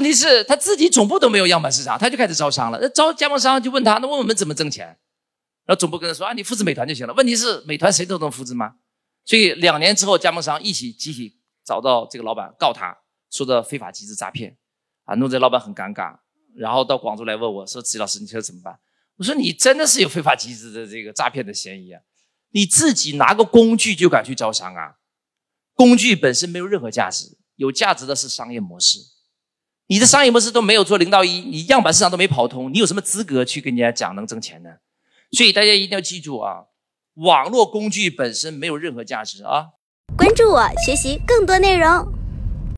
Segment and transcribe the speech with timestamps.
[0.00, 2.78] 问题是他自己总部都没有样板市场，他就开始招商了。
[2.80, 4.86] 那招加盟商就问他，那问我们怎么挣钱？
[5.66, 7.12] 然后总部跟他说啊，你复制美团就行了。
[7.12, 8.76] 问题是美团谁都能复制吗？
[9.26, 12.96] 所以两年之后，加盟商一起集体找到这个老板告他，
[13.30, 14.56] 说的非法集资诈骗，
[15.04, 16.16] 啊，弄得老板很尴尬。
[16.56, 18.78] 然后到广州来问我说：“齐老师，你说怎么办？”
[19.18, 22.00] 我说：“你真的是有非法集资的这个诈骗的嫌疑啊！
[22.52, 24.94] 你自己拿个工具就敢去招商啊？
[25.74, 28.98] 工具本身没有任何价值，有价值的是商业模式。
[29.90, 34.70] 你的商业模式都没有做零到一，你样板市场都没跑通，你有什么资格去跟人家讲能挣钱呢？
[35.32, 36.66] 所以大家一定要记住啊，
[37.14, 39.70] 网络工具本身没有任何价值啊！
[40.16, 42.19] 关注我，学习更多内容。